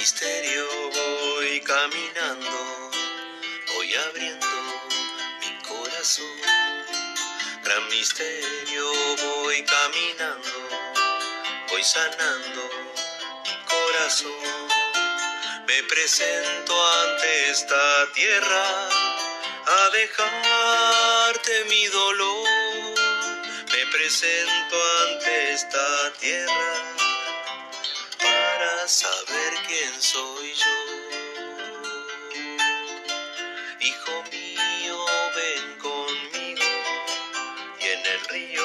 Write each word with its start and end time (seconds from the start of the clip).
Misterio 0.00 0.66
voy 0.94 1.60
caminando, 1.60 2.90
voy 3.74 3.94
abriendo 3.96 4.46
mi 5.40 5.62
corazón. 5.62 6.40
Gran 7.62 7.86
misterio 7.88 8.90
voy 9.16 9.62
caminando, 9.62 10.68
voy 11.68 11.84
sanando 11.84 12.62
mi 13.44 13.54
corazón. 13.66 14.68
Me 15.66 15.82
presento 15.82 16.72
ante 17.02 17.50
esta 17.50 18.12
tierra 18.14 18.88
a 19.66 19.90
dejarte 19.90 21.64
mi 21.68 21.86
dolor. 21.88 22.48
Me 23.70 23.86
presento 23.92 24.76
ante 25.02 25.52
esta 25.52 26.12
tierra 26.18 26.99
saber 29.30 29.54
quién 29.66 30.02
soy 30.02 30.52
yo. 30.54 30.76
Hijo 33.80 34.24
mío, 34.32 34.96
ven 35.36 35.78
conmigo 35.78 36.68
y 37.80 37.86
en 37.86 38.06
el 38.06 38.20
río 38.28 38.64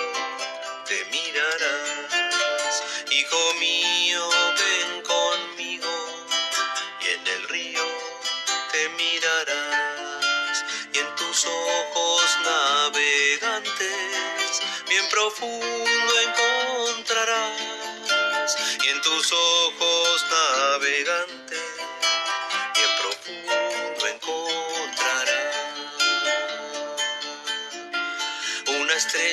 te 0.88 1.06
mirarás. 1.12 2.84
Hijo 3.12 3.54
mío, 3.60 4.30
ven 4.60 5.02
conmigo 5.04 5.94
y 7.02 7.06
en 7.16 7.28
el 7.28 7.48
río 7.50 7.86
te 8.72 8.90
mirarás. 8.90 10.66
Y 10.94 10.98
en 11.00 11.16
tus 11.16 11.46
ojos 11.46 12.38
navegantes, 12.44 13.82
bien 14.88 15.08
profundo 15.10 16.05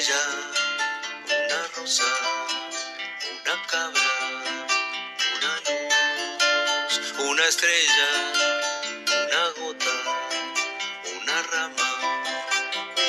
una 0.04 1.68
rosa, 1.76 2.02
una 3.22 3.66
cabra, 3.68 4.00
una 5.36 5.54
luz, 5.66 7.14
una 7.20 7.46
estrella, 7.46 8.08
una 9.06 9.48
gota, 9.60 9.94
una 11.20 11.42
rama, 11.42 11.90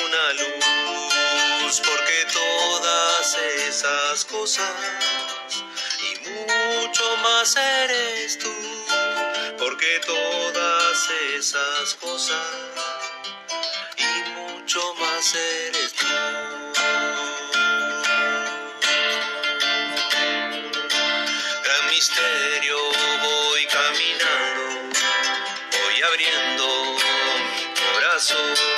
una 0.04 0.32
luz, 0.34 1.80
porque 1.80 2.26
todas 2.32 3.38
esas 3.68 4.24
cosas 4.26 4.70
y 6.00 6.28
mucho 6.28 7.16
más 7.24 7.56
eres 7.56 8.38
tú, 8.38 8.54
porque 9.58 10.00
todas 10.06 11.10
esas 11.36 11.94
cosas 11.94 12.46
y 13.98 14.30
mucho 14.30 14.94
más 14.94 15.34
eres 15.34 15.92
tú. 15.92 16.03
Corazón. 28.24 28.73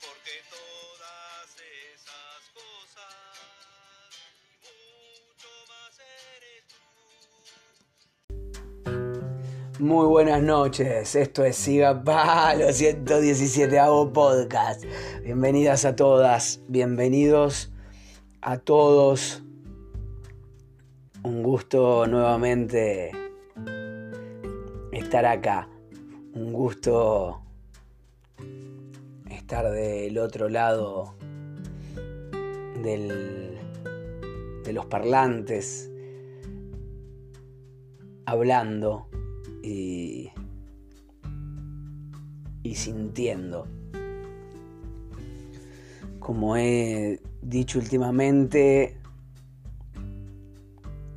Porque 0.00 0.34
todas 0.50 1.56
esas 1.92 2.50
cosas 2.54 3.12
mucho 4.62 5.50
más 5.68 5.94
eres 6.36 6.64
tú. 9.76 9.84
Muy 9.84 10.06
buenas 10.06 10.42
noches, 10.42 11.14
esto 11.14 11.44
es 11.44 11.56
Siga 11.56 12.02
Palo 12.02 12.72
117 12.72 13.78
hago 13.78 14.12
podcast. 14.12 14.84
Bienvenidas 15.22 15.84
a 15.84 15.94
todas, 15.94 16.60
bienvenidos 16.68 17.70
a 18.40 18.56
todos. 18.58 19.42
Un 21.22 21.42
gusto 21.42 22.06
nuevamente 22.06 23.12
estar 24.92 25.26
acá. 25.26 25.68
Un 26.34 26.52
gusto 26.52 27.41
estar 29.52 29.70
del 29.70 30.16
otro 30.16 30.48
lado 30.48 31.14
del, 32.82 33.58
de 34.64 34.72
los 34.72 34.86
parlantes 34.86 35.90
hablando 38.24 39.08
y, 39.62 40.30
y 42.62 42.74
sintiendo. 42.76 43.68
Como 46.18 46.56
he 46.56 47.20
dicho 47.42 47.78
últimamente, 47.78 48.96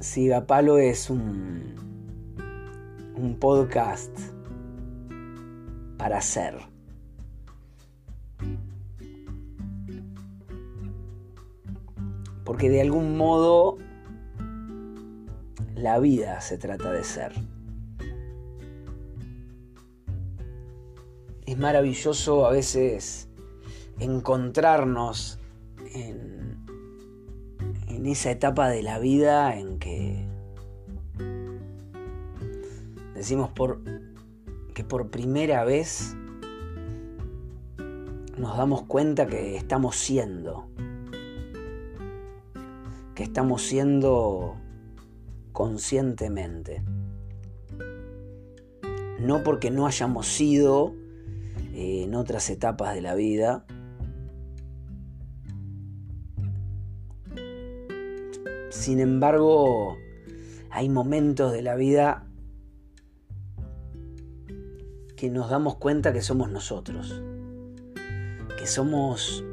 Siga 0.01 0.45
Palo 0.45 0.77
es 0.77 1.09
un, 1.09 1.74
un 3.15 3.39
podcast 3.39 4.12
para 5.98 6.18
hacer. 6.18 6.75
Porque 12.45 12.69
de 12.69 12.80
algún 12.80 13.18
modo 13.18 13.77
la 15.75 16.00
vida 16.00 16.39
se 16.39 16.57
trata 16.57 16.92
de 16.92 17.03
ser. 17.03 17.33
Es 21.45 21.57
maravilloso 21.57 22.45
a 22.45 22.51
veces 22.51 23.27
encontrarnos 24.00 25.39
en, 25.94 26.45
esa 28.06 28.30
etapa 28.30 28.69
de 28.69 28.83
la 28.83 29.00
vida 29.00 29.57
en 29.57 29.80
que 29.80 30.27
decimos 33.15 33.50
que 34.75 34.83
por 34.83 35.09
primera 35.09 35.63
vez 35.63 36.15
nos 38.38 38.57
damos 38.57 38.83
cuenta 38.83 39.25
que 39.25 39.56
estamos 39.56 39.95
siendo, 39.95 40.68
que 43.15 43.23
estamos 43.23 43.63
siendo 43.63 44.57
conscientemente. 45.53 46.83
No 49.19 49.41
porque 49.44 49.71
no 49.71 49.88
hayamos 49.88 50.27
sido 50.27 50.94
eh, 51.73 52.03
en 52.03 52.13
otras 52.13 52.50
etapas 52.50 52.94
de 52.94 53.01
la 53.01 53.15
vida, 53.15 53.65
sin 58.69 59.00
embargo, 59.00 59.97
hay 60.69 60.89
momentos 60.89 61.53
de 61.53 61.61
la 61.61 61.75
vida 61.75 62.27
que 65.15 65.29
nos 65.29 65.50
damos 65.50 65.77
cuenta 65.77 66.11
que 66.11 66.21
somos 66.21 66.51
nosotros, 66.51 67.23
que 68.59 68.68
somos 68.68 69.45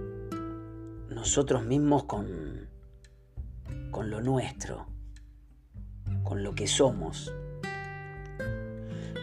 nosotros 1.08 1.65
mismos 1.65 2.05
con, 2.05 2.62
con 3.93 4.11
lo 4.11 4.23
nuestro, 4.23 4.87
con 6.25 6.43
lo 6.43 6.55
que 6.55 6.67
somos, 6.67 7.33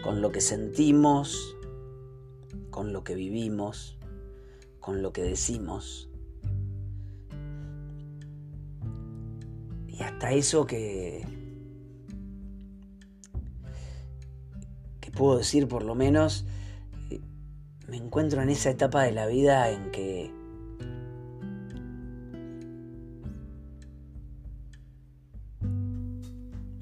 con 0.04 0.22
lo 0.22 0.32
que 0.32 0.42
sentimos, 0.42 1.58
con 2.70 2.94
lo 2.94 3.04
que 3.04 3.16
vivimos, 3.16 3.98
con 4.80 5.02
lo 5.02 5.12
que 5.12 5.24
decimos. 5.24 6.10
Y 9.88 10.04
hasta 10.04 10.32
eso 10.34 10.68
que, 10.68 11.26
que 15.02 15.12
puedo 15.12 15.40
decir 15.40 15.68
por 15.68 15.84
lo 15.84 15.96
menos, 15.96 16.46
me 17.88 17.98
encuentro 17.98 18.44
en 18.44 18.50
esa 18.50 18.70
etapa 18.70 19.02
de 19.02 19.14
la 19.14 19.26
vida 19.26 19.72
en 19.72 19.90
que 19.90 20.39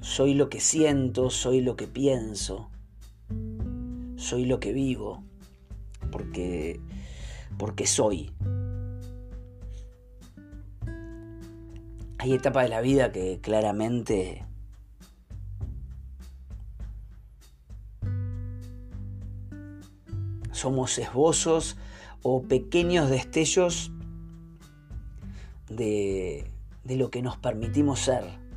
soy 0.08 0.32
lo 0.32 0.48
que 0.48 0.58
siento, 0.58 1.28
soy 1.28 1.60
lo 1.60 1.76
que 1.76 1.86
pienso, 1.86 2.70
soy 4.16 4.46
lo 4.46 4.58
que 4.58 4.72
vivo, 4.72 5.22
porque, 6.10 6.80
porque 7.58 7.86
soy. 7.86 8.32
Hay 12.16 12.32
etapas 12.32 12.64
de 12.64 12.68
la 12.70 12.80
vida 12.80 13.12
que 13.12 13.38
claramente 13.42 14.46
somos 20.52 20.98
esbozos 20.98 21.76
o 22.22 22.42
pequeños 22.44 23.10
destellos 23.10 23.92
de, 25.68 26.50
de 26.84 26.96
lo 26.96 27.10
que 27.10 27.20
nos 27.20 27.36
permitimos 27.36 28.00
ser 28.00 28.47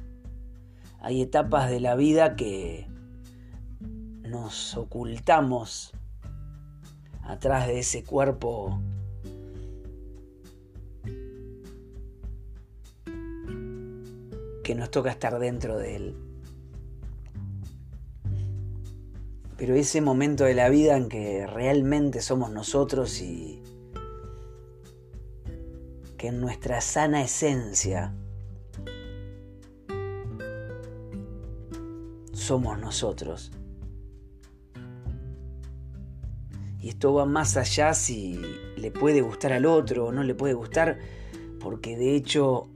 hay 1.02 1.22
etapas 1.24 1.70
de 1.70 1.80
la 1.80 1.96
vida 1.96 2.36
que 2.36 2.88
nos 4.22 4.78
ocultamos 4.78 5.92
atrás 7.24 7.68
de 7.68 7.80
ese 7.80 8.04
cuerpo 8.04 8.80
que 14.64 14.76
nos 14.76 14.92
toca 14.92 15.10
estar 15.10 15.40
dentro 15.40 15.78
de 15.78 15.96
él. 15.96 16.16
Pero 19.58 19.76
ese 19.76 20.02
momento 20.02 20.44
de 20.44 20.54
la 20.54 20.70
vida 20.70 20.98
en 20.98 21.10
que 21.10 21.48
realmente 21.48 22.22
somos 22.22 22.52
nosotros 22.52 23.22
y 23.22 23.62
que 26.18 26.28
en 26.28 26.40
nuestra 26.40 26.80
sana 26.80 27.24
esencia 27.24 28.14
somos 32.42 32.80
nosotros. 32.80 33.52
Y 36.80 36.90
esto 36.90 37.14
va 37.14 37.26
más 37.26 37.58
allá 37.58 37.94
si 37.94 38.42
le 38.76 38.90
puede 38.92 39.22
gustar 39.22 39.54
al 39.54 39.68
otro 39.68 40.08
o 40.08 40.12
no 40.12 40.24
le 40.24 40.34
puede 40.34 40.56
gustar, 40.56 40.98
porque 41.60 41.96
de 41.96 42.16
hecho, 42.16 42.68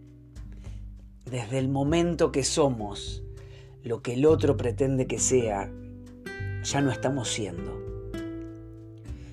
desde 1.25 1.57
el 1.57 1.69
momento 1.69 2.31
que 2.31 2.43
somos 2.43 3.23
lo 3.83 4.03
que 4.03 4.13
el 4.13 4.25
otro 4.25 4.55
pretende 4.55 5.07
que 5.07 5.17
sea, 5.17 5.71
ya 6.63 6.81
no 6.81 6.91
estamos 6.91 7.29
siendo. 7.29 7.83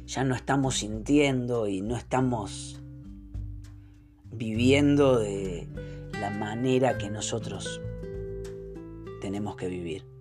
Ya 0.06 0.24
no 0.24 0.34
estamos 0.34 0.76
sintiendo 0.76 1.68
y 1.68 1.82
no 1.82 1.96
estamos 1.96 2.82
viviendo 4.30 5.18
de 5.18 5.68
la 6.18 6.30
manera 6.30 6.96
que 6.96 7.10
nosotros 7.10 7.80
tenemos 9.20 9.56
que 9.56 9.68
vivir. 9.68 10.11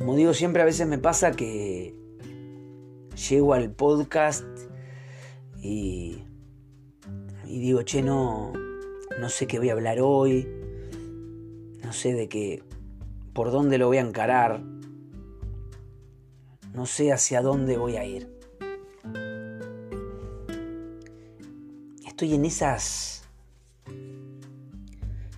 Como 0.00 0.16
digo 0.16 0.32
siempre, 0.32 0.62
a 0.62 0.64
veces 0.64 0.88
me 0.88 0.96
pasa 0.96 1.32
que 1.32 1.94
llego 3.28 3.52
al 3.52 3.70
podcast 3.70 4.46
y, 5.60 6.24
digo, 7.44 7.82
che, 7.82 8.00
no, 8.00 8.50
no 9.20 9.28
sé 9.28 9.46
qué 9.46 9.58
voy 9.58 9.68
a 9.68 9.74
hablar 9.74 9.98
hoy, 10.00 10.48
no 11.84 11.92
sé 11.92 12.14
de 12.14 12.30
qué, 12.30 12.62
por 13.34 13.50
dónde 13.50 13.76
lo 13.76 13.88
voy 13.88 13.98
a 13.98 14.00
encarar, 14.00 14.62
no 16.72 16.86
sé 16.86 17.12
hacia 17.12 17.42
dónde 17.42 17.76
voy 17.76 17.96
a 17.96 18.04
ir. 18.06 18.34
Estoy 22.06 22.36
en 22.36 22.46
esas 22.46 23.28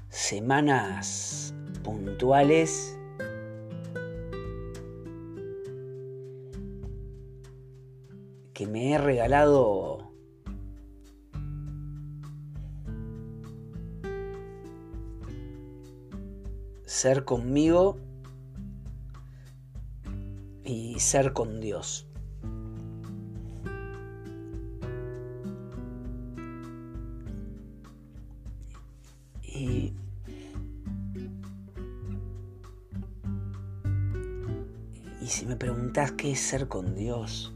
semanas 0.09 1.53
puntuales 1.83 2.97
que 8.53 8.67
me 8.67 8.93
he 8.93 8.99
regalado 8.99 10.13
ser 16.85 17.25
conmigo 17.25 17.99
y 20.65 20.99
ser 21.01 21.33
con 21.33 21.61
Dios. 21.61 22.07
Y, 29.43 29.95
y 35.21 35.27
si 35.27 35.47
me 35.47 35.57
preguntas 35.57 36.13
qué 36.13 36.33
es 36.33 36.41
ser 36.41 36.69
con 36.69 36.95
Dios, 36.95 37.55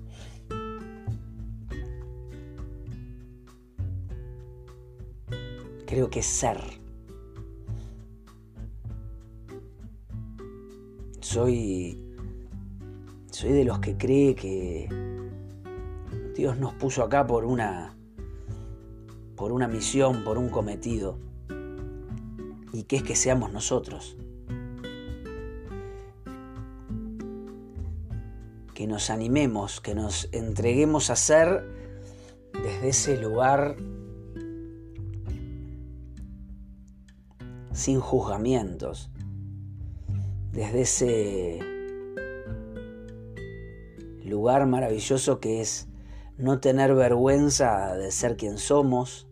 creo 5.96 6.10
que 6.10 6.22
ser. 6.22 6.58
Soy. 11.20 11.98
Soy 13.30 13.52
de 13.52 13.64
los 13.64 13.78
que 13.78 13.96
cree 13.96 14.34
que 14.34 14.90
Dios 16.34 16.58
nos 16.58 16.74
puso 16.74 17.02
acá 17.02 17.26
por 17.26 17.46
una. 17.46 17.96
por 19.36 19.52
una 19.52 19.68
misión, 19.68 20.22
por 20.22 20.36
un 20.36 20.50
cometido. 20.50 21.18
Y 22.74 22.82
que 22.82 22.96
es 22.96 23.02
que 23.02 23.16
seamos 23.16 23.50
nosotros. 23.54 24.18
Que 28.74 28.86
nos 28.86 29.08
animemos, 29.08 29.80
que 29.80 29.94
nos 29.94 30.28
entreguemos 30.32 31.08
a 31.08 31.16
ser 31.16 31.64
desde 32.52 32.88
ese 32.90 33.16
lugar 33.16 33.76
sin 37.86 38.00
juzgamientos, 38.00 39.10
desde 40.50 40.80
ese 40.80 41.60
lugar 44.24 44.66
maravilloso 44.66 45.38
que 45.38 45.60
es 45.60 45.86
no 46.36 46.58
tener 46.58 46.96
vergüenza 46.96 47.94
de 47.94 48.10
ser 48.10 48.36
quien 48.36 48.58
somos, 48.58 49.28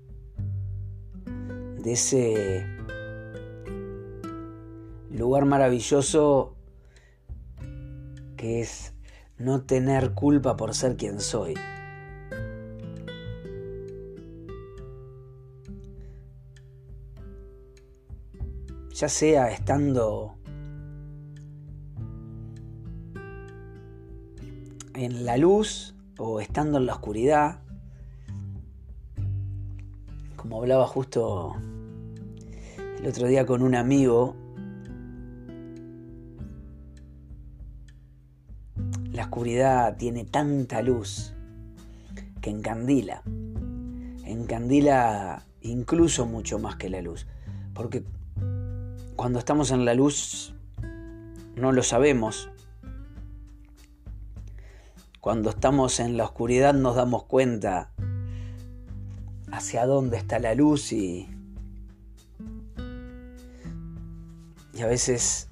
de 1.82 1.92
ese 1.94 2.64
lugar 5.10 5.46
maravilloso 5.46 6.54
que 8.36 8.60
es 8.60 8.94
no 9.36 9.62
tener 9.62 10.14
culpa 10.14 10.56
por 10.56 10.76
ser 10.76 10.96
quien 10.96 11.18
soy. 11.18 11.54
Ya 19.04 19.08
sea 19.10 19.50
estando 19.50 20.34
en 24.94 25.26
la 25.26 25.36
luz 25.36 25.94
o 26.16 26.40
estando 26.40 26.78
en 26.78 26.86
la 26.86 26.94
oscuridad, 26.94 27.60
como 30.36 30.56
hablaba 30.56 30.86
justo 30.86 31.54
el 32.98 33.06
otro 33.06 33.26
día 33.26 33.44
con 33.44 33.60
un 33.60 33.74
amigo, 33.74 34.36
la 39.12 39.24
oscuridad 39.24 39.98
tiene 39.98 40.24
tanta 40.24 40.80
luz 40.80 41.34
que 42.40 42.48
encandila. 42.48 43.22
Encandila 44.24 45.44
incluso 45.60 46.24
mucho 46.24 46.58
más 46.58 46.76
que 46.76 46.88
la 46.88 47.02
luz. 47.02 47.26
Porque 47.74 48.02
cuando 49.16 49.38
estamos 49.38 49.70
en 49.70 49.84
la 49.84 49.94
luz 49.94 50.54
no 51.56 51.72
lo 51.72 51.82
sabemos. 51.82 52.50
Cuando 55.20 55.50
estamos 55.50 56.00
en 56.00 56.16
la 56.16 56.24
oscuridad 56.24 56.74
nos 56.74 56.96
damos 56.96 57.24
cuenta 57.24 57.92
hacia 59.50 59.86
dónde 59.86 60.18
está 60.18 60.38
la 60.38 60.54
luz 60.54 60.92
y, 60.92 61.28
y 64.74 64.82
a 64.82 64.86
veces 64.86 65.48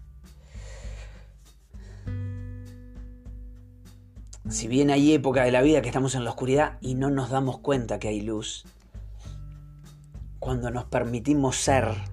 si 4.50 4.68
bien 4.68 4.90
hay 4.90 5.14
época 5.14 5.44
de 5.44 5.52
la 5.52 5.62
vida 5.62 5.80
que 5.80 5.88
estamos 5.88 6.14
en 6.14 6.24
la 6.24 6.30
oscuridad 6.30 6.78
y 6.80 6.94
no 6.94 7.10
nos 7.10 7.30
damos 7.30 7.58
cuenta 7.58 7.98
que 7.98 8.08
hay 8.08 8.20
luz, 8.20 8.64
cuando 10.40 10.70
nos 10.70 10.84
permitimos 10.84 11.56
ser 11.56 12.11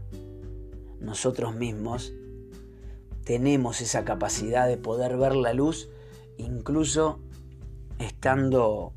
nosotros 1.02 1.56
mismos, 1.56 2.14
tenemos 3.24 3.82
esa 3.82 4.06
capacidad 4.06 4.68
de 4.68 4.78
poder 4.78 5.18
ver 5.18 5.36
la 5.36 5.54
luz 5.54 5.90
incluso 6.38 7.20
estando 8.00 8.94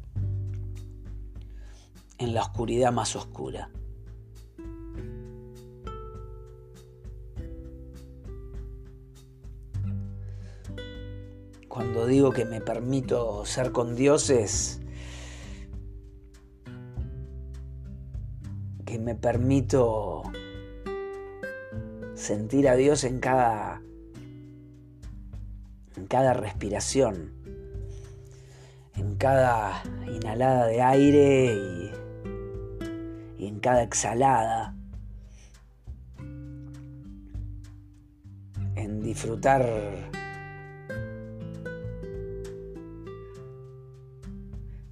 en 2.18 2.34
la 2.34 2.42
oscuridad 2.42 2.92
más 2.92 3.16
oscura. 3.16 3.70
Cuando 11.68 12.06
digo 12.06 12.30
que 12.32 12.44
me 12.44 12.60
permito 12.60 13.44
ser 13.44 13.72
con 13.72 13.96
Dios 13.96 14.30
es 14.30 14.80
que 18.84 18.98
me 18.98 19.14
permito 19.14 20.22
sentir 22.22 22.68
a 22.68 22.76
Dios 22.76 23.02
en 23.02 23.18
cada 23.18 23.82
en 25.96 26.06
cada 26.06 26.32
respiración, 26.34 27.32
en 28.96 29.16
cada 29.16 29.82
inhalada 30.06 30.66
de 30.66 30.82
aire 30.82 31.54
y 31.54 31.92
y 33.38 33.48
en 33.48 33.58
cada 33.58 33.82
exhalada, 33.82 34.76
en 38.76 39.02
disfrutar 39.02 39.68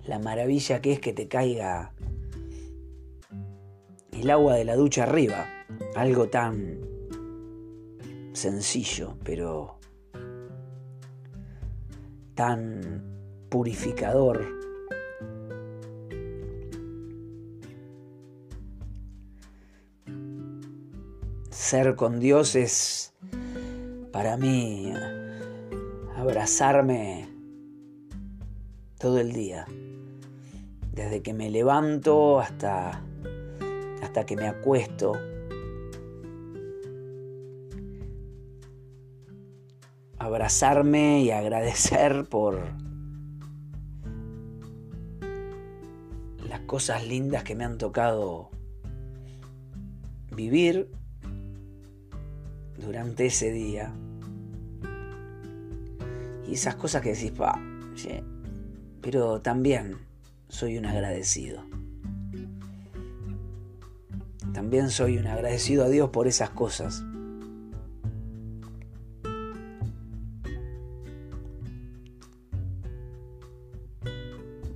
la 0.05 0.19
maravilla 0.19 0.81
que 0.81 0.95
es 0.95 0.99
que 0.99 1.13
te 1.13 1.29
caiga 1.29 1.93
el 4.11 4.29
agua 4.31 4.57
de 4.57 4.65
la 4.65 4.75
ducha 4.75 5.05
arriba, 5.05 5.47
algo 5.95 6.29
tan 6.29 6.90
sencillo, 8.41 9.19
pero 9.23 9.79
tan 12.35 13.05
purificador 13.51 14.47
ser 21.51 21.95
con 21.97 22.19
Dios 22.19 22.57
es 22.57 23.13
para 24.11 24.39
mí 24.39 24.91
abrazarme 26.17 27.29
todo 28.99 29.21
el 29.21 29.33
día. 29.33 29.67
Desde 30.93 31.21
que 31.21 31.35
me 31.35 31.51
levanto 31.51 32.41
hasta, 32.41 33.03
hasta 34.03 34.25
que 34.25 34.37
me 34.37 34.49
acuesto. 34.49 35.30
Y 40.53 41.31
agradecer 41.31 42.25
por 42.29 42.61
las 46.49 46.61
cosas 46.67 47.07
lindas 47.07 47.45
que 47.45 47.55
me 47.55 47.65
han 47.65 47.79
tocado 47.79 48.51
vivir 50.35 50.91
durante 52.79 53.27
ese 53.27 53.53
día. 53.53 53.95
Y 56.49 56.55
esas 56.55 56.75
cosas 56.75 57.01
que 57.03 57.15
decís, 57.15 57.31
pa, 57.31 57.57
pero 59.01 59.41
también 59.41 59.99
soy 60.49 60.79
un 60.79 60.87
agradecido. 60.87 61.63
También 64.53 64.91
soy 64.91 65.17
un 65.17 65.29
agradecido 65.29 65.85
a 65.85 65.89
Dios 65.89 66.11
por 66.11 66.27
esas 66.27 66.51
cosas. 66.51 67.05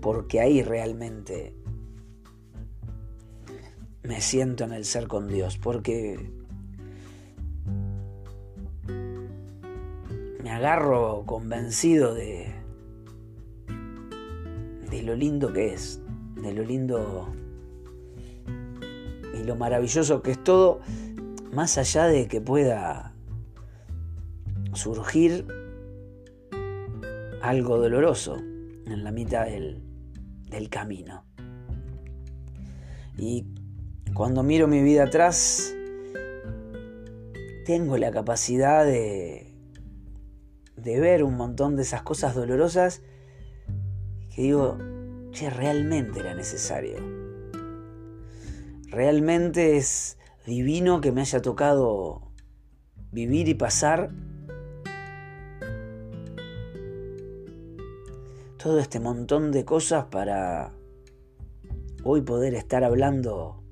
Porque 0.04 0.38
ahí 0.38 0.62
realmente 0.62 1.54
me 4.02 4.20
siento 4.20 4.64
en 4.64 4.73
el 4.73 4.84
ser 4.84 5.08
con 5.08 5.28
Dios. 5.28 5.56
Porque 5.56 6.30
agarro 10.54 11.25
convencido 11.26 12.14
de, 12.14 12.54
de 14.90 15.02
lo 15.02 15.14
lindo 15.14 15.52
que 15.52 15.75
es, 15.75 16.00
de 16.37 16.52
lo 16.52 16.62
lindo 16.62 17.34
y 19.34 19.42
lo 19.42 19.56
maravilloso 19.56 20.23
que 20.23 20.30
es 20.30 20.44
todo, 20.44 20.80
más 21.52 21.76
allá 21.76 22.04
de 22.04 22.28
que 22.28 22.40
pueda 22.40 23.14
surgir 24.75 25.46
algo 27.42 27.78
doloroso 27.78 28.37
en 28.37 29.02
la 29.02 29.11
mitad 29.11 29.46
del, 29.46 29.83
del 30.54 30.68
camino. 30.70 31.25
Y 33.16 33.46
cuando 34.14 34.42
miro 34.42 34.66
mi 34.66 34.82
vida 34.82 35.04
atrás, 35.04 35.75
tengo 37.64 37.96
la 37.96 38.11
capacidad 38.11 38.84
de 38.84 39.54
de 40.84 41.00
ver 41.00 41.25
un 41.25 41.37
montón 41.37 41.76
de 41.76 41.82
esas 41.82 42.02
cosas 42.02 42.34
dolorosas 42.34 43.00
que 44.34 44.42
digo, 44.42 44.78
che, 45.30 45.49
realmente 45.50 46.20
era 46.20 46.34
necesario. 46.34 46.99
Realmente 48.88 49.76
es 49.76 50.18
divino 50.46 51.00
que 51.00 51.11
me 51.11 51.23
haya 51.23 51.40
tocado 51.40 52.32
vivir 53.12 53.49
y 53.49 53.54
pasar 53.54 54.11
todo 58.64 58.78
este 58.78 58.99
montón 58.99 59.52
de 59.52 59.66
cosas 59.66 60.06
para 60.06 60.73
hoy 62.02 62.23
poder 62.23 62.54
estar 62.54 62.83
hablando 62.83 63.62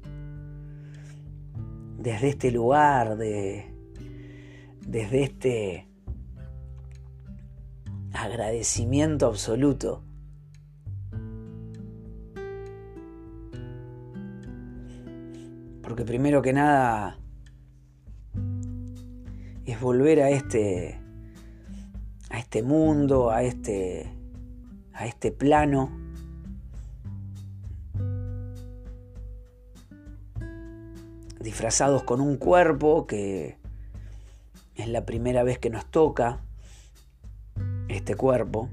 desde 1.96 2.28
este 2.28 2.50
lugar, 2.50 3.16
de, 3.16 3.74
desde 4.86 5.22
este 5.22 5.88
agradecimiento 8.12 9.28
absoluto. 9.28 10.04
Porque 15.80 16.04
primero 16.04 16.42
que 16.42 16.52
nada 16.52 17.18
es 19.64 19.80
volver 19.80 20.20
a 20.20 20.28
este 20.28 21.00
a 22.28 22.38
este 22.38 22.62
mundo, 22.62 23.30
a 23.30 23.42
este 23.42 24.21
a 25.02 25.06
este 25.06 25.32
plano 25.32 25.90
disfrazados 31.40 32.04
con 32.04 32.20
un 32.20 32.36
cuerpo 32.36 33.08
que 33.08 33.58
es 34.76 34.86
la 34.86 35.04
primera 35.04 35.42
vez 35.42 35.58
que 35.58 35.70
nos 35.70 35.86
toca 35.86 36.38
este 37.88 38.14
cuerpo. 38.14 38.68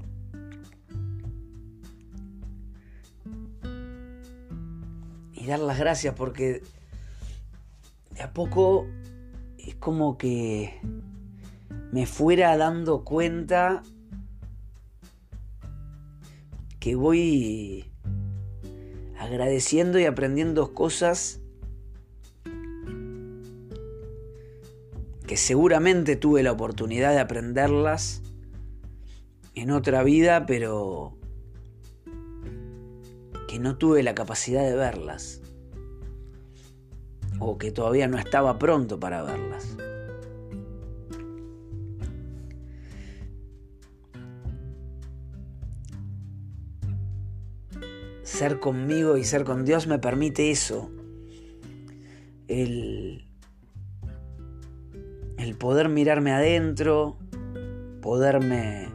Y 5.32 5.46
dar 5.46 5.58
las 5.58 5.80
gracias 5.80 6.14
porque 6.14 6.62
de 8.14 8.22
a 8.22 8.32
poco 8.32 8.86
es 9.58 9.74
como 9.74 10.16
que 10.16 10.80
me 11.90 12.06
fuera 12.06 12.56
dando 12.56 13.02
cuenta 13.02 13.82
que 16.80 16.94
voy 16.96 17.92
agradeciendo 19.18 19.98
y 19.98 20.06
aprendiendo 20.06 20.72
cosas 20.72 21.40
que 25.26 25.36
seguramente 25.36 26.16
tuve 26.16 26.42
la 26.42 26.52
oportunidad 26.52 27.12
de 27.12 27.20
aprenderlas 27.20 28.22
en 29.54 29.70
otra 29.70 30.02
vida, 30.02 30.46
pero 30.46 31.16
que 33.46 33.58
no 33.58 33.76
tuve 33.76 34.02
la 34.02 34.14
capacidad 34.14 34.64
de 34.64 34.74
verlas 34.74 35.42
o 37.38 37.58
que 37.58 37.70
todavía 37.70 38.08
no 38.08 38.18
estaba 38.18 38.58
pronto 38.58 38.98
para 38.98 39.22
verlas. 39.22 39.76
Ser 48.22 48.60
conmigo 48.60 49.16
y 49.16 49.24
ser 49.24 49.44
con 49.44 49.64
Dios 49.64 49.86
me 49.86 49.98
permite 49.98 50.50
eso, 50.50 50.90
el, 52.48 53.24
el 55.38 55.56
poder 55.56 55.88
mirarme 55.88 56.32
adentro, 56.32 57.16
poderme 58.02 58.88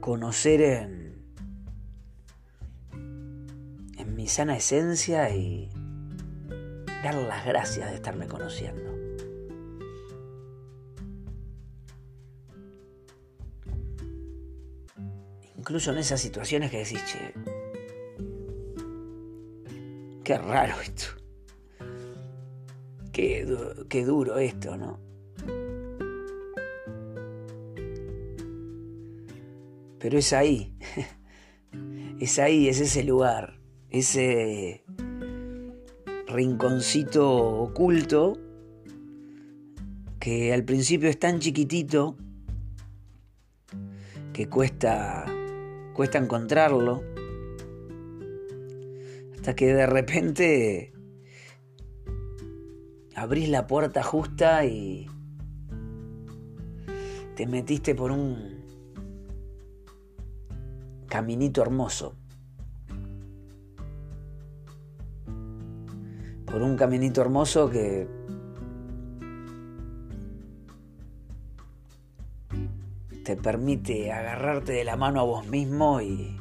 conocer 0.00 0.60
en, 0.62 1.14
en 3.98 4.14
mi 4.14 4.26
sana 4.26 4.56
esencia 4.56 5.30
y 5.30 5.70
dar 7.02 7.14
las 7.14 7.44
gracias 7.44 7.90
de 7.90 7.96
estarme 7.96 8.26
conociendo. 8.26 8.95
Incluso 15.66 15.90
en 15.90 15.98
esas 15.98 16.20
situaciones 16.20 16.70
que 16.70 16.78
decís, 16.78 17.00
che, 17.06 17.34
qué 20.22 20.38
raro 20.38 20.80
esto. 20.80 21.06
Qué, 23.12 23.44
qué 23.88 24.04
duro 24.04 24.38
esto, 24.38 24.76
¿no? 24.76 25.00
Pero 29.98 30.18
es 30.18 30.32
ahí, 30.32 30.72
es 32.20 32.38
ahí, 32.38 32.68
es 32.68 32.78
ese 32.78 33.02
lugar, 33.02 33.58
ese 33.90 34.84
rinconcito 36.28 37.28
oculto 37.62 38.38
que 40.20 40.52
al 40.52 40.62
principio 40.62 41.08
es 41.08 41.18
tan 41.18 41.40
chiquitito 41.40 42.16
que 44.32 44.48
cuesta 44.48 45.32
cuesta 45.96 46.18
encontrarlo 46.18 47.02
hasta 49.34 49.56
que 49.56 49.72
de 49.72 49.86
repente 49.86 50.92
abrís 53.14 53.48
la 53.48 53.66
puerta 53.66 54.02
justa 54.02 54.66
y 54.66 55.06
te 57.34 57.46
metiste 57.46 57.94
por 57.94 58.12
un 58.12 58.62
caminito 61.08 61.62
hermoso. 61.62 62.14
Por 66.44 66.60
un 66.60 66.76
caminito 66.76 67.22
hermoso 67.22 67.70
que 67.70 68.06
te 73.26 73.34
permite 73.34 74.12
agarrarte 74.12 74.70
de 74.70 74.84
la 74.84 74.96
mano 74.96 75.20
a 75.20 75.24
vos 75.24 75.48
mismo 75.48 76.00
y, 76.00 76.40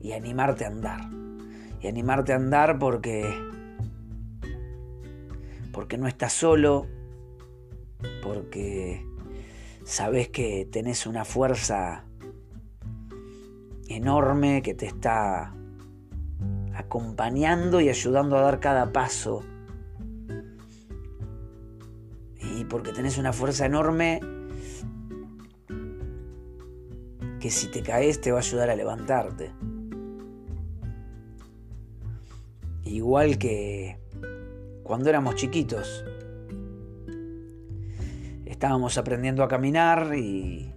y 0.00 0.12
animarte 0.12 0.64
a 0.64 0.68
andar. 0.68 1.00
Y 1.80 1.88
animarte 1.88 2.32
a 2.32 2.36
andar 2.36 2.78
porque 2.78 3.28
porque 5.72 5.98
no 5.98 6.06
estás 6.06 6.32
solo, 6.32 6.86
porque 8.22 9.04
sabes 9.84 10.28
que 10.28 10.68
tenés 10.70 11.06
una 11.08 11.24
fuerza 11.24 12.04
enorme 13.88 14.62
que 14.62 14.74
te 14.74 14.86
está 14.86 15.54
acompañando 16.72 17.80
y 17.80 17.88
ayudando 17.88 18.38
a 18.38 18.42
dar 18.42 18.60
cada 18.60 18.92
paso. 18.92 19.42
Y 22.40 22.64
porque 22.66 22.92
tenés 22.92 23.18
una 23.18 23.32
fuerza 23.32 23.66
enorme 23.66 24.20
que 27.40 27.50
si 27.50 27.68
te 27.68 27.82
caes 27.82 28.20
te 28.20 28.32
va 28.32 28.38
a 28.38 28.40
ayudar 28.40 28.70
a 28.70 28.76
levantarte. 28.76 29.52
Igual 32.84 33.38
que 33.38 33.98
cuando 34.82 35.10
éramos 35.10 35.34
chiquitos. 35.34 36.04
Estábamos 38.46 38.96
aprendiendo 38.96 39.44
a 39.44 39.48
caminar 39.48 40.14
y 40.16 40.72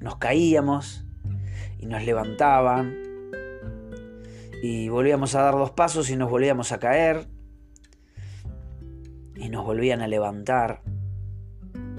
nos 0.00 0.16
caíamos 0.16 1.04
y 1.78 1.86
nos 1.86 2.04
levantaban 2.04 2.94
y 4.62 4.88
volvíamos 4.88 5.34
a 5.34 5.42
dar 5.42 5.54
dos 5.54 5.72
pasos 5.72 6.10
y 6.10 6.16
nos 6.16 6.30
volvíamos 6.30 6.70
a 6.70 6.78
caer 6.78 7.26
y 9.34 9.48
nos 9.48 9.64
volvían 9.64 10.02
a 10.02 10.06
levantar 10.06 10.82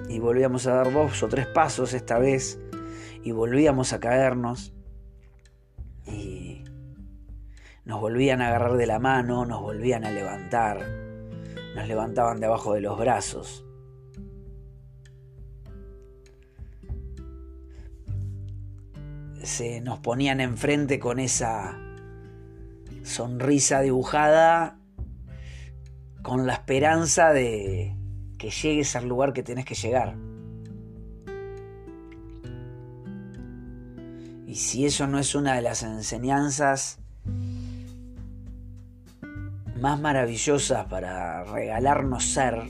y 0.07 0.19
volvíamos 0.19 0.67
a 0.67 0.75
dar 0.75 0.93
dos 0.93 1.23
o 1.23 1.27
tres 1.27 1.47
pasos 1.47 1.93
esta 1.93 2.19
vez 2.19 2.62
y 3.23 3.31
volvíamos 3.31 3.93
a 3.93 3.99
caernos 3.99 4.73
y 6.05 6.63
nos 7.85 7.99
volvían 7.99 8.41
a 8.41 8.47
agarrar 8.47 8.73
de 8.73 8.87
la 8.87 8.99
mano, 8.99 9.45
nos 9.45 9.61
volvían 9.61 10.05
a 10.05 10.11
levantar 10.11 11.03
nos 11.75 11.87
levantaban 11.87 12.39
debajo 12.39 12.73
de 12.73 12.81
los 12.81 12.97
brazos. 12.97 13.65
Se 19.41 19.81
nos 19.81 19.99
ponían 19.99 20.39
enfrente 20.39 20.99
con 20.99 21.19
esa 21.19 21.77
sonrisa 23.03 23.81
dibujada, 23.81 24.79
con 26.21 26.47
la 26.47 26.53
esperanza 26.53 27.33
de 27.33 27.97
que 28.37 28.49
llegues 28.49 28.95
al 28.95 29.07
lugar 29.07 29.33
que 29.33 29.43
tenés 29.43 29.65
que 29.65 29.75
llegar. 29.75 30.15
Y 34.53 34.57
si 34.57 34.85
eso 34.85 35.07
no 35.07 35.17
es 35.17 35.33
una 35.33 35.55
de 35.55 35.63
las 35.63 35.81
enseñanzas 35.81 36.99
más 39.81 39.99
maravillosas 39.99 40.85
para 40.85 41.43
regalarnos 41.43 42.23
ser, 42.23 42.61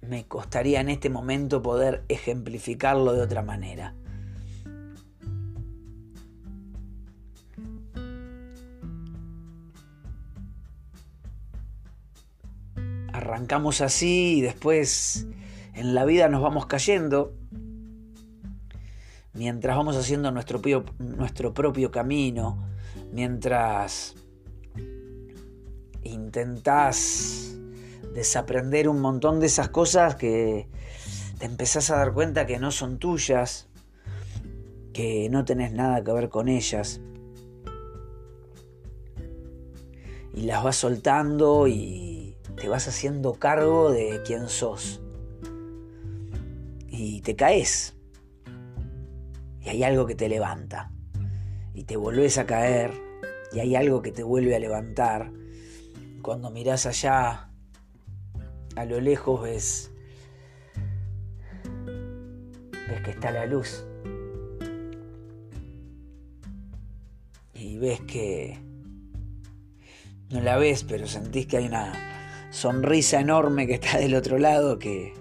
me 0.00 0.26
costaría 0.26 0.80
en 0.80 0.88
este 0.88 1.08
momento 1.08 1.62
poder 1.62 2.02
ejemplificarlo 2.08 3.12
de 3.12 3.20
otra 3.20 3.42
manera. 3.42 3.94
Arrancamos 13.22 13.80
así 13.82 14.38
y 14.38 14.40
después 14.40 15.28
en 15.74 15.94
la 15.94 16.04
vida 16.04 16.28
nos 16.28 16.42
vamos 16.42 16.66
cayendo 16.66 17.32
mientras 19.32 19.76
vamos 19.76 19.96
haciendo 19.96 20.32
nuestro, 20.32 20.60
nuestro 20.98 21.54
propio 21.54 21.92
camino, 21.92 22.68
mientras 23.12 24.16
intentás 26.02 27.54
desaprender 28.12 28.88
un 28.88 29.00
montón 29.00 29.38
de 29.38 29.46
esas 29.46 29.68
cosas 29.68 30.16
que 30.16 30.68
te 31.38 31.46
empezás 31.46 31.90
a 31.90 31.98
dar 31.98 32.12
cuenta 32.14 32.44
que 32.44 32.58
no 32.58 32.72
son 32.72 32.98
tuyas, 32.98 33.68
que 34.92 35.28
no 35.30 35.44
tenés 35.44 35.70
nada 35.70 36.02
que 36.02 36.12
ver 36.12 36.28
con 36.28 36.48
ellas. 36.48 37.00
Y 40.34 40.40
las 40.40 40.64
vas 40.64 40.74
soltando 40.74 41.68
y 41.68 42.11
te 42.56 42.68
vas 42.68 42.88
haciendo 42.88 43.34
cargo 43.34 43.90
de 43.90 44.22
quién 44.24 44.48
sos 44.48 45.02
y 46.92 47.22
te 47.22 47.34
caes. 47.34 47.96
Y 49.62 49.70
hay 49.70 49.82
algo 49.82 50.06
que 50.06 50.14
te 50.14 50.28
levanta. 50.28 50.92
Y 51.74 51.84
te 51.84 51.96
volvés 51.96 52.36
a 52.38 52.46
caer. 52.46 52.92
Y 53.52 53.60
hay 53.60 53.74
algo 53.74 54.02
que 54.02 54.12
te 54.12 54.22
vuelve 54.22 54.54
a 54.54 54.58
levantar. 54.58 55.32
Cuando 56.20 56.50
mirás 56.50 56.86
allá, 56.86 57.50
a 58.76 58.84
lo 58.84 59.00
lejos 59.00 59.42
ves. 59.42 59.90
Ves 62.88 63.02
que 63.02 63.10
está 63.10 63.30
la 63.30 63.46
luz. 63.46 63.86
Y 67.54 67.78
ves 67.78 68.00
que. 68.02 68.58
No 70.30 70.40
la 70.40 70.56
ves, 70.56 70.84
pero 70.84 71.06
sentís 71.06 71.46
que 71.46 71.58
hay 71.58 71.66
una 71.66 72.11
sonrisa 72.52 73.18
enorme 73.18 73.66
que 73.66 73.74
está 73.74 73.98
del 73.98 74.14
otro 74.14 74.38
lado 74.38 74.78
que 74.78 75.14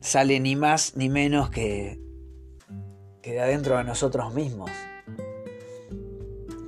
sale 0.00 0.40
ni 0.40 0.56
más 0.56 0.96
ni 0.96 1.10
menos 1.10 1.50
que, 1.50 2.00
que 3.20 3.32
de 3.32 3.40
adentro 3.40 3.76
de 3.76 3.84
nosotros 3.84 4.32
mismos, 4.32 4.70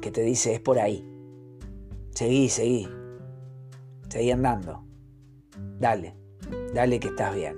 que 0.02 0.10
te 0.10 0.20
dice 0.22 0.52
es 0.52 0.60
por 0.60 0.78
ahí, 0.78 1.02
seguí, 2.10 2.50
seguí, 2.50 2.88
Seguí 4.10 4.32
andando. 4.32 4.84
Dale, 5.78 6.16
dale 6.74 6.98
que 6.98 7.08
estás 7.08 7.32
bien. 7.32 7.56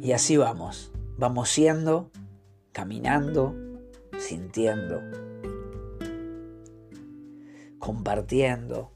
Y 0.00 0.12
así 0.12 0.38
vamos, 0.38 0.90
vamos 1.18 1.50
siendo, 1.50 2.10
caminando, 2.72 3.54
sintiendo, 4.18 5.02
compartiendo. 7.82 8.92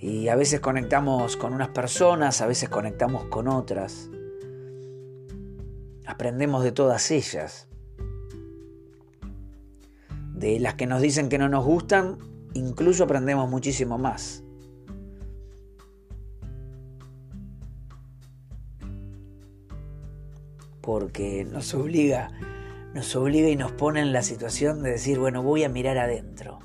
Y 0.00 0.28
a 0.28 0.34
veces 0.34 0.60
conectamos 0.60 1.36
con 1.36 1.52
unas 1.52 1.68
personas, 1.68 2.40
a 2.40 2.46
veces 2.46 2.70
conectamos 2.70 3.24
con 3.24 3.48
otras. 3.48 4.08
Aprendemos 6.06 6.64
de 6.64 6.72
todas 6.72 7.10
ellas. 7.10 7.68
De 10.32 10.58
las 10.58 10.74
que 10.74 10.86
nos 10.86 11.02
dicen 11.02 11.28
que 11.28 11.36
no 11.36 11.50
nos 11.50 11.66
gustan, 11.66 12.16
incluso 12.54 13.04
aprendemos 13.04 13.50
muchísimo 13.50 13.98
más. 13.98 14.42
Porque 20.80 21.44
nos 21.44 21.74
obliga, 21.74 22.30
nos 22.94 23.14
obliga 23.16 23.48
y 23.48 23.56
nos 23.56 23.72
pone 23.72 24.00
en 24.00 24.12
la 24.12 24.22
situación 24.22 24.82
de 24.82 24.92
decir, 24.92 25.18
bueno, 25.18 25.42
voy 25.42 25.64
a 25.64 25.68
mirar 25.68 25.98
adentro. 25.98 26.58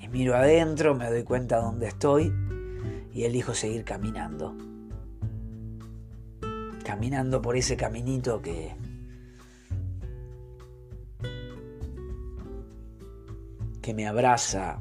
Y 0.00 0.08
miro 0.08 0.34
adentro, 0.34 0.94
me 0.94 1.10
doy 1.10 1.24
cuenta 1.24 1.60
dónde 1.60 1.88
estoy 1.88 2.32
y 3.12 3.24
elijo 3.24 3.54
seguir 3.54 3.84
caminando. 3.84 4.56
Caminando 6.84 7.42
por 7.42 7.56
ese 7.56 7.76
caminito 7.76 8.40
que, 8.40 8.74
que 13.82 13.94
me 13.94 14.06
abraza 14.06 14.80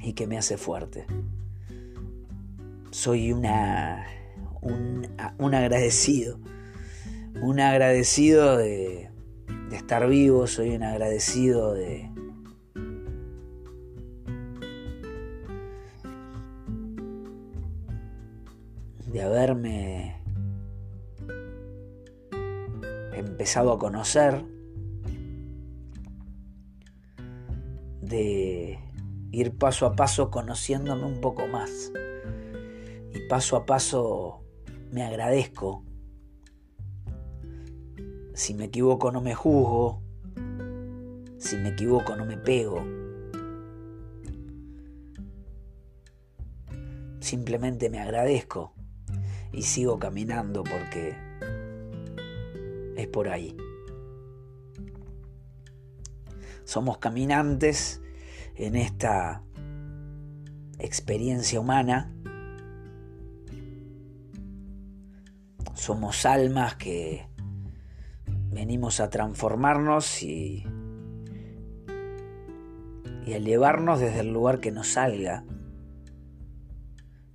y 0.00 0.14
que 0.14 0.26
me 0.26 0.36
hace 0.36 0.56
fuerte. 0.58 1.06
Soy 2.90 3.32
una, 3.32 4.04
un, 4.64 5.54
agradecido, 5.54 6.38
un 7.40 7.60
agradecido 7.60 8.56
de, 8.56 9.10
de 9.68 9.76
estar 9.76 10.08
vivo, 10.08 10.46
soy 10.46 10.74
un 10.74 10.82
agradecido 10.82 11.74
de, 11.74 12.10
de 19.12 19.22
haberme 19.22 20.16
empezado 23.14 23.72
a 23.72 23.78
conocer, 23.78 24.44
de 28.00 28.78
ir 29.30 29.56
paso 29.56 29.86
a 29.86 29.96
paso 29.96 30.30
conociéndome 30.30 31.04
un 31.04 31.20
poco 31.20 31.46
más. 31.46 31.92
Y 33.12 33.28
paso 33.28 33.56
a 33.56 33.66
paso 33.66 34.43
me 34.94 35.02
agradezco. 35.02 35.84
Si 38.32 38.54
me 38.54 38.66
equivoco 38.66 39.10
no 39.10 39.20
me 39.20 39.34
juzgo. 39.34 40.00
Si 41.36 41.56
me 41.56 41.70
equivoco 41.70 42.14
no 42.14 42.24
me 42.24 42.36
pego. 42.36 42.80
Simplemente 47.18 47.90
me 47.90 47.98
agradezco 47.98 48.72
y 49.52 49.62
sigo 49.62 49.98
caminando 49.98 50.62
porque 50.62 51.16
es 52.96 53.08
por 53.08 53.28
ahí. 53.28 53.56
Somos 56.62 56.98
caminantes 56.98 58.00
en 58.54 58.76
esta 58.76 59.42
experiencia 60.78 61.58
humana. 61.58 62.14
Somos 65.84 66.24
almas 66.24 66.76
que 66.76 67.28
venimos 68.26 69.00
a 69.00 69.10
transformarnos 69.10 70.22
y, 70.22 70.64
y 73.26 73.32
a 73.34 73.36
elevarnos 73.36 74.00
desde 74.00 74.20
el 74.20 74.32
lugar 74.32 74.60
que 74.60 74.72
nos 74.72 74.88
salga, 74.92 75.44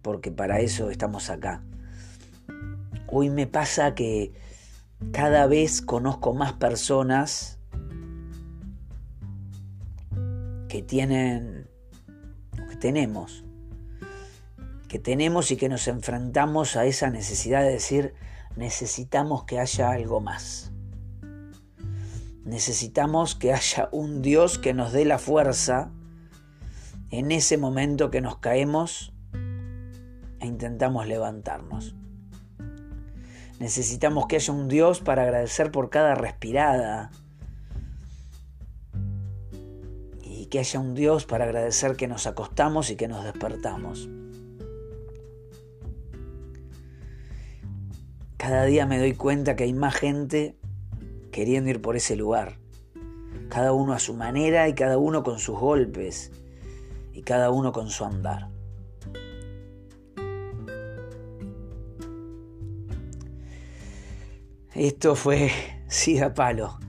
porque 0.01 0.31
para 0.31 0.62
eso 0.62 0.89
estamos 0.89 1.29
acá. 1.29 1.63
Hoy 3.05 3.29
me 3.29 3.45
pasa 3.45 3.93
que 3.93 4.33
cada 5.12 5.45
vez 5.45 5.83
conozco 5.83 6.33
más 6.33 6.53
personas 6.53 7.59
que 10.67 10.81
tienen, 10.81 11.69
que 12.67 12.75
tenemos, 12.77 13.45
que 14.88 14.97
tenemos 14.97 15.51
y 15.51 15.55
que 15.55 15.69
nos 15.69 15.88
enfrentamos 15.88 16.75
a 16.77 16.88
esa 16.88 17.12
necesidad 17.12 17.62
de 17.62 17.73
decir, 17.73 18.15
necesitamos 18.60 19.45
que 19.45 19.58
haya 19.58 19.89
algo 19.89 20.19
más. 20.19 20.74
Necesitamos 22.43 23.34
que 23.34 23.54
haya 23.54 23.88
un 23.93 24.22
Dios 24.22 24.60
que 24.60 24.74
nos 24.74 24.91
dé 24.91 25.06
la 25.06 25.17
fuerza 25.17 25.91
en 27.10 27.32
ese 27.32 27.58
momento 27.58 28.12
que 28.12 28.19
nos 28.19 28.38
caemos 28.39 29.13
e 30.41 30.45
intentamos 30.45 31.08
levantarnos. 31.08 31.95
Necesitamos 33.60 34.28
que 34.28 34.36
haya 34.36 34.54
un 34.54 34.67
Dios 34.67 35.00
para 35.00 35.24
agradecer 35.24 35.72
por 35.72 35.89
cada 35.89 36.15
respirada. 36.15 37.12
Y 40.22 40.48
que 40.48 40.60
haya 40.60 40.82
un 40.82 40.95
Dios 40.95 41.26
para 41.26 41.45
agradecer 41.45 41.95
que 41.95 42.10
nos 42.10 42.28
acostamos 42.28 42.89
y 42.89 42.98
que 42.98 43.08
nos 43.08 43.24
despertamos. 43.24 44.10
Cada 48.49 48.65
día 48.65 48.85
me 48.88 48.97
doy 48.97 49.13
cuenta 49.13 49.55
que 49.55 49.65
hay 49.65 49.73
más 49.73 49.93
gente 49.93 50.57
queriendo 51.31 51.69
ir 51.69 51.83
por 51.83 51.95
ese 51.95 52.15
lugar. 52.15 52.57
Cada 53.47 53.73
uno 53.73 53.93
a 53.93 53.99
su 53.99 54.15
manera 54.15 54.67
y 54.67 54.73
cada 54.73 54.97
uno 54.97 55.21
con 55.21 55.38
sus 55.38 55.59
golpes 55.59 56.31
y 57.13 57.21
cada 57.21 57.51
uno 57.51 57.71
con 57.71 57.91
su 57.91 58.05
andar. 58.05 58.49
Esto 64.73 65.13
fue 65.13 65.51
Siga 65.88 66.33
Palo 66.33 66.79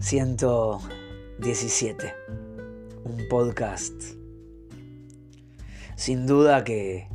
117, 0.00 2.14
un 3.04 3.26
podcast. 3.30 3.94
Sin 5.96 6.26
duda 6.26 6.62
que 6.62 7.08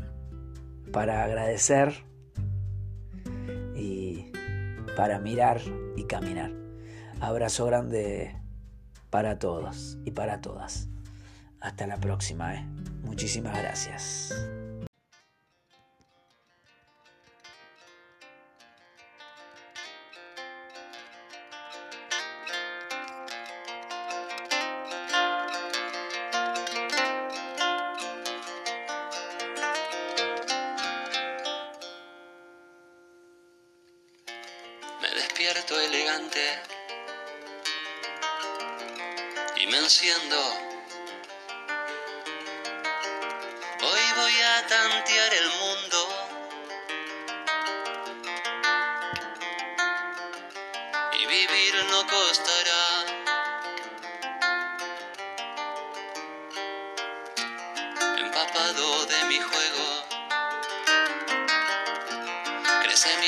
para 0.91 1.23
agradecer 1.23 2.11
para 4.95 5.19
mirar 5.19 5.62
y 5.95 6.06
caminar. 6.06 6.51
Abrazo 7.19 7.65
grande 7.65 8.36
para 9.10 9.39
todos 9.39 9.97
y 10.06 10.12
para 10.12 10.41
todas. 10.41 10.89
Hasta 11.60 11.88
la 11.88 11.97
próxima. 11.97 12.56
¿eh? 12.56 12.65
Muchísimas 13.03 13.58
gracias. 13.58 14.34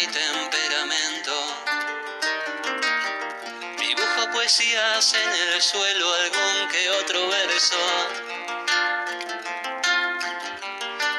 Mi 0.06 0.12
temperamento. 0.12 1.34
Dibujo 3.78 4.32
poesías 4.32 5.14
en 5.14 5.54
el 5.54 5.62
suelo, 5.62 6.14
algún 6.14 6.70
que 6.70 6.90
otro 6.90 7.28
verso. 7.28 7.78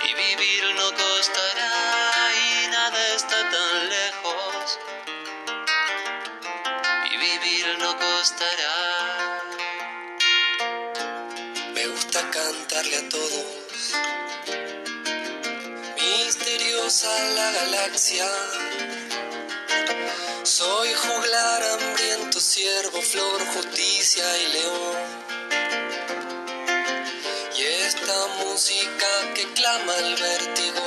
Y 0.09 0.15
vivir 0.15 0.75
no 0.75 0.91
costará 0.95 2.33
y 2.35 2.69
nada 2.69 3.15
está 3.15 3.51
tan 3.51 3.89
lejos. 3.89 4.79
costará. 7.99 9.43
Me 11.75 11.87
gusta 11.87 12.31
cantarle 12.31 12.97
a 12.97 13.09
todos. 13.09 13.56
Misteriosa 16.87 17.35
la 17.35 17.51
galaxia. 17.51 18.29
Soy 20.45 20.89
juglar, 20.95 21.63
hambriento, 21.65 22.41
ciervo, 22.41 23.03
flor, 23.03 23.45
justicia 23.55 24.25
y 24.39 24.53
león. 24.53 24.97
Y 27.59 27.63
esta 27.89 28.27
música 28.39 29.09
que 29.35 29.53
clama 29.55 29.97
el 29.97 30.15
vértigo 30.15 30.86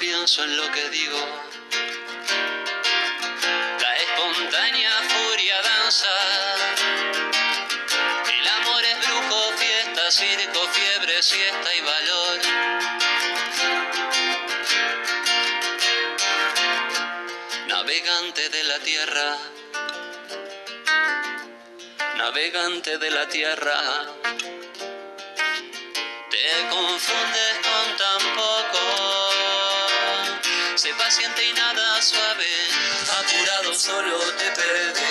pienso 0.00 0.42
en 0.42 0.56
lo 0.56 0.72
que 0.72 0.88
digo. 0.88 1.18
La 3.80 3.94
espontánea 3.96 4.92
furia 5.10 5.56
danza. 5.62 6.08
El 8.40 8.48
amor 8.48 8.82
es 8.82 9.06
brujo, 9.06 9.52
fiesta, 9.58 10.10
circo, 10.10 10.68
fiebre, 10.72 11.22
siesta 11.22 11.74
y 11.74 11.80
valor. 11.82 12.38
Navegante 17.68 18.48
de 18.48 18.64
la 18.64 18.78
tierra. 18.78 19.38
Navegante 22.16 22.96
de 22.96 23.10
la 23.10 23.28
tierra. 23.28 24.06
Te 26.30 26.68
confundes 26.70 27.59
paciente 30.94 31.44
y 31.44 31.52
nada 31.52 32.02
suave. 32.02 32.46
Apurado 33.18 33.74
solo 33.74 34.18
te 34.36 34.50
perdés. 34.52 35.09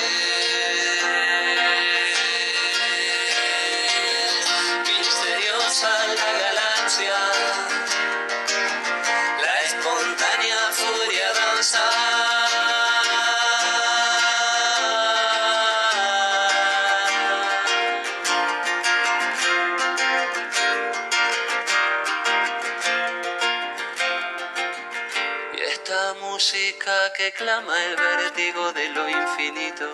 Música 27.30 27.32
que 27.32 27.32
clama 27.32 27.86
el 27.86 27.96
vértigo 27.96 28.74
de 28.74 28.90
lo 28.90 29.10
infinito 29.10 29.86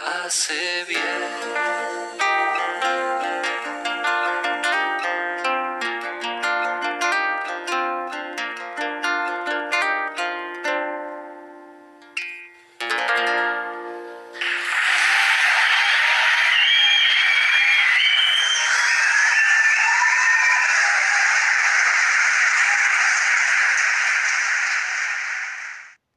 hace 0.00 0.84
bien. 0.84 1.71